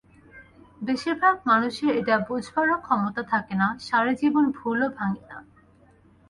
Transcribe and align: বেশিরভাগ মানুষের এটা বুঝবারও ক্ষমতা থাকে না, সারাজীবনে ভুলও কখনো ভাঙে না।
বেশিরভাগ 0.81 1.35
মানুষের 1.45 1.91
এটা 1.95 2.15
বুঝবারও 2.27 2.77
ক্ষমতা 2.85 3.21
থাকে 3.31 3.53
না, 3.61 3.67
সারাজীবনে 3.79 4.49
ভুলও 4.57 4.87
কখনো 4.87 4.97
ভাঙে 4.97 5.23
না। 5.29 5.37